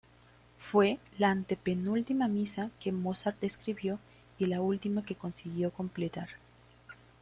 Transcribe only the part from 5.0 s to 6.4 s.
que consiguió completar.